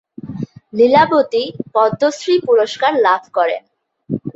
[0.73, 1.43] লীলাবতী
[1.73, 3.63] পদ্মশ্রী পুরস্কার লাভ করেন।